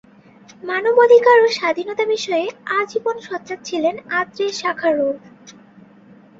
মানব 0.63 0.95
অধিকার 1.05 1.37
ও 1.41 1.57
স্বাধীনতা 1.57 2.03
বিষয়ে 2.05 2.45
আজীবন 2.79 3.15
সোচ্চার 3.27 3.59
ছিলেন 3.63 3.95
আন্দ্রে 4.17 4.47
শাখারভ। 4.59 5.15